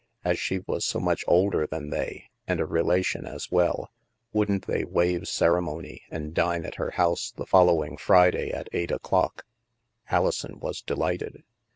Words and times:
As 0.25 0.39
she 0.39 0.61
was 0.65 0.83
so 0.83 0.99
much 0.99 1.23
older 1.27 1.67
than 1.67 1.91
they, 1.91 2.31
and 2.47 2.59
a 2.59 2.65
relation 2.65 3.27
as 3.27 3.51
well, 3.51 3.91
wouldn't 4.33 4.65
they 4.65 4.83
waive 4.83 5.27
ceremony 5.27 6.01
and 6.09 6.33
dine 6.33 6.65
at 6.65 6.73
her 6.81 6.89
house 6.89 7.29
the 7.31 7.45
following 7.45 7.97
Friday, 7.97 8.49
at 8.49 8.67
eight 8.73 8.89
o'clock? 8.89 9.45
Alison 10.09 10.57
was 10.59 10.81
delighted. 10.81 11.43